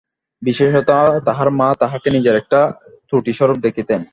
[0.41, 0.89] বিশেষত,
[1.25, 2.59] তাহার মা তাহাকে নিজের একটা
[3.07, 4.01] ত্রুটিস্বরূপ দেখিতেন।